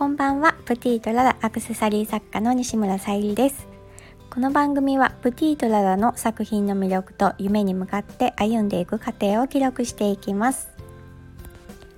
[0.00, 0.54] こんばんは。
[0.64, 3.68] プティとララアクセサリー作家の西村さゆりです。
[4.30, 10.70] この番組はプティとララの作品の魅力と夢に向かって歩んでいく過程を記録していきます。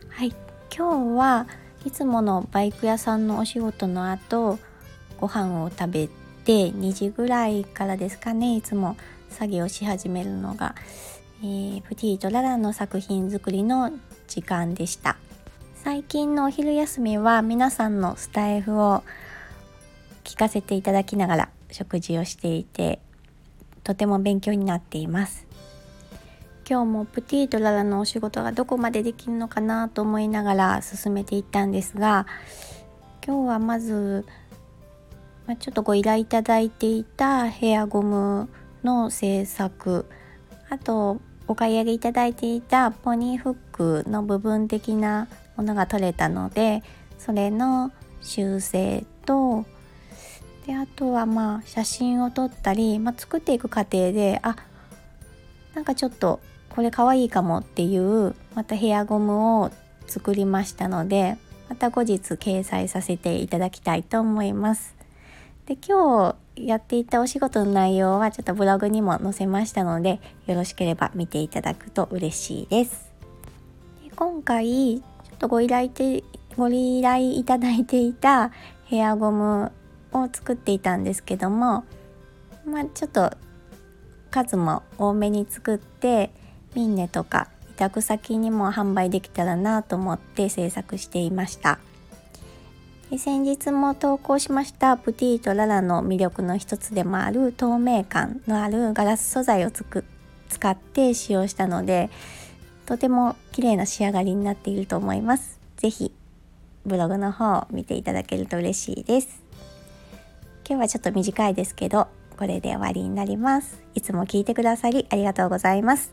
[0.09, 0.35] はい。
[0.77, 1.47] 今日は
[1.85, 4.59] いつものバイク屋さんのお仕事の後
[5.21, 6.09] ご飯を食べ
[6.45, 8.97] て2時ぐらいからですかねいつも
[9.31, 10.75] 作業し始めるのが、
[11.41, 13.93] えー、プティとララの作品作りの
[14.27, 15.17] 時間でした。
[15.85, 19.03] 最近のお昼休みは皆さんのスタイフを
[20.23, 23.01] 聞かせていただきながら食事をしていて
[23.83, 25.45] とても勉強になっています。
[26.71, 32.29] 今日もプティとララのお仕事がどこまでできるのかなと思いながら進めていったんですが
[33.27, 34.25] 今日はまず、
[35.49, 38.49] ま、ちょっとご依頼いただいていたヘアゴム
[38.85, 40.07] の制作
[40.71, 46.83] あとお買い上げいただいていたポニーフックの部分的なものが取れたので
[47.19, 49.65] それの修正と
[50.67, 54.57] であとはまあ写真を撮ったり、まあ、作っていく過程であ
[55.75, 59.71] なんかちょっとこれかわいいかもっていうまたヘアゴムを
[60.07, 61.37] 作りましたので
[61.69, 64.95] また後日掲載させていただきたいと思います。
[65.67, 73.11] で今日やっていたお仕事の内容はちょっとブログにも載せましたのでよろしければ見ていただくと嬉しいです。
[74.05, 75.03] で今回
[75.43, 76.23] とご依頼て
[76.57, 78.53] ご依頼いただいていた
[78.85, 79.73] ヘアゴム
[80.13, 81.85] を作っていたんですけども
[82.65, 83.33] まあちょっと
[84.31, 86.31] 数も多めに作って
[86.77, 91.81] ミンネとか委託先にも販売できたらなと思って制作していました
[93.11, 93.19] で。
[93.19, 100.05] 先日も投稿しましたプティとララの魅力の一つでもある透明感のあるガラス素材をつく
[100.49, 102.11] 使って使用したので
[102.87, 105.61] とても綺麗な仕上がりになっていると思います。
[105.77, 106.13] 是非
[106.85, 109.43] ブログの方を見ていただけると嬉しいです。
[110.69, 113.81] 今日はちょっと短いですけどこれで終わりになります。
[113.95, 116.11] いつも聞いてくださりありがとうございます。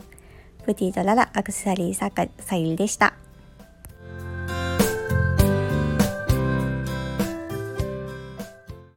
[0.65, 3.28] プティとララアクセサリー作家さゆりでした。